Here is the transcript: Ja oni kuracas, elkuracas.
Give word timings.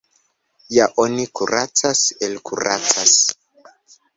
Ja 0.77 0.87
oni 1.03 1.25
kuracas, 1.39 2.01
elkuracas. 2.29 3.17